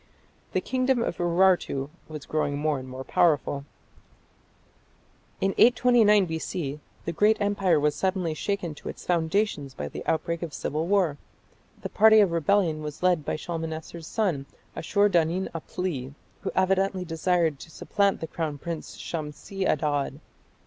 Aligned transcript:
The 0.53 0.61
kingdom 0.61 1.03
of 1.03 1.17
Urartu 1.19 1.91
was 2.07 2.25
growing 2.25 2.57
more 2.57 2.79
and 2.79 2.89
more 2.89 3.03
powerful. 3.03 3.65
In 5.39 5.53
829 5.59 6.25
B.C. 6.25 6.79
the 7.05 7.11
great 7.11 7.39
empire 7.39 7.79
was 7.79 7.93
suddenly 7.93 8.33
shaken 8.33 8.73
to 8.73 8.89
its 8.89 9.05
foundations 9.05 9.75
by 9.75 9.87
the 9.89 10.03
outbreak 10.07 10.41
of 10.41 10.55
civil 10.55 10.87
war. 10.87 11.19
The 11.83 11.89
party 11.89 12.19
of 12.19 12.31
rebellion 12.31 12.81
was 12.81 13.03
led 13.03 13.23
by 13.23 13.35
Shalmaneser's 13.35 14.07
son 14.07 14.47
Ashur 14.75 15.07
danin 15.07 15.51
apli, 15.51 16.15
who 16.41 16.49
evidently 16.55 17.05
desired 17.05 17.59
to 17.59 17.69
supplant 17.69 18.21
the 18.21 18.27
crown 18.27 18.57
prince 18.57 18.97
Shamshi 18.97 19.67
Adad. 19.67 20.19